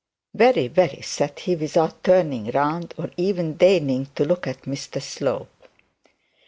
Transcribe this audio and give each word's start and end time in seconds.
'Very, 0.33 0.67
very,' 0.67 1.03
said 1.03 1.37
he 1.41 1.55
without 1.55 2.03
turning 2.03 2.49
round, 2.49 2.95
or 2.97 3.11
even 3.17 3.53
deigning 3.55 4.07
to 4.15 4.25
look 4.25 4.47
at 4.47 4.63
Mr 4.63 4.99
Slope. 4.99 5.67